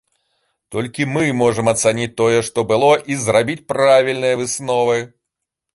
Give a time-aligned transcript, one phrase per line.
[0.75, 4.97] Толькі мы можам ацаніць тое, што было і зрабіць правільныя высновы.